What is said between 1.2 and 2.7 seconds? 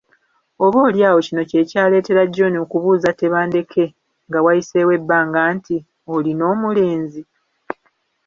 kino kye ky’aleetera John